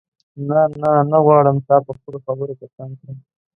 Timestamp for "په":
1.85-1.91, 2.59-2.65